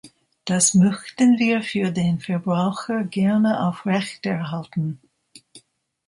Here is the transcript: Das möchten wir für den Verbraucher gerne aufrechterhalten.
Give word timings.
Das 0.45 0.73
möchten 0.73 1.37
wir 1.37 1.61
für 1.61 1.91
den 1.91 2.19
Verbraucher 2.19 3.03
gerne 3.03 3.67
aufrechterhalten. 3.67 4.99